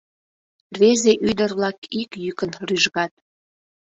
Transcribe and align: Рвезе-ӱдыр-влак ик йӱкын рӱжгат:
Рвезе-ӱдыр-влак 0.75 1.77
ик 2.01 2.11
йӱкын 2.23 2.51
рӱжгат: 2.67 3.13